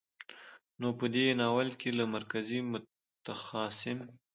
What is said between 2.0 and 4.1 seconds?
مرکزي، متخاصم،